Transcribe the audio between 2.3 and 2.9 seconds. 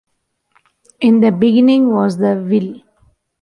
will.